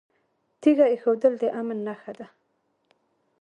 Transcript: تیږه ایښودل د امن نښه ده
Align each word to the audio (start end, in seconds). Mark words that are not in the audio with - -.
تیږه 0.61 0.85
ایښودل 0.93 1.33
د 1.39 1.43
امن 1.59 1.77
نښه 1.87 2.11
ده 2.17 2.27